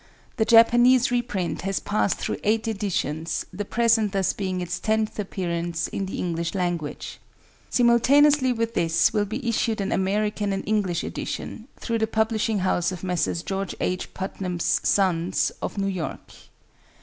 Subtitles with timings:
[0.37, 5.87] The Japanese reprint has passed through eight editions, the present thus being its tenth appearance
[5.87, 7.19] in the English language.
[7.69, 12.91] Simultaneously with this will be issued an American and English edition, through the publishing house
[12.91, 13.43] of Messrs.
[13.43, 14.11] George H.
[14.15, 16.31] Putnam's Sons, of New York.